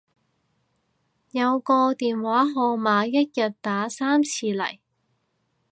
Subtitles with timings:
[1.29, 4.79] 有個電話號碼一日打三次嚟